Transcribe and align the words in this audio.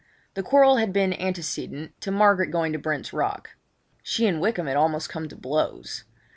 The 0.33 0.41
quarrel 0.41 0.77
had 0.77 0.91
been 0.91 1.13
antecedent 1.13 1.91
to 2.01 2.09
Margaret 2.09 2.49
going 2.49 2.73
to 2.73 2.79
Brent's 2.79 3.13
Rock. 3.13 3.51
She 4.01 4.25
and 4.25 4.41
Wykham 4.41 4.65
had 4.65 4.75
almost 4.75 5.09
come 5.09 5.29
to 5.29 5.35
blows. 5.35 6.05